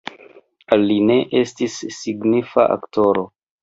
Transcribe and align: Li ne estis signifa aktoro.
Li 0.85 0.95
ne 1.11 1.19
estis 1.43 1.79
signifa 2.01 2.69
aktoro. 2.81 3.33